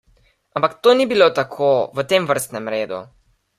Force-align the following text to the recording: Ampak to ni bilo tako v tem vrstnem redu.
Ampak 0.59 0.73
to 0.85 0.89
ni 1.01 1.05
bilo 1.11 1.27
tako 1.41 1.69
v 1.99 2.07
tem 2.13 2.23
vrstnem 2.33 2.67
redu. 2.75 2.99